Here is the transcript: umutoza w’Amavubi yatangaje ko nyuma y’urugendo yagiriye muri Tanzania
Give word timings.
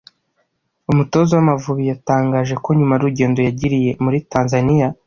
umutoza 0.91 1.31
w’Amavubi 1.33 1.83
yatangaje 1.91 2.53
ko 2.63 2.69
nyuma 2.77 2.93
y’urugendo 2.95 3.39
yagiriye 3.47 3.91
muri 4.03 4.17
Tanzania 4.33 4.87